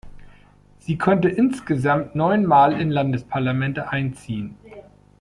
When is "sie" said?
0.79-0.97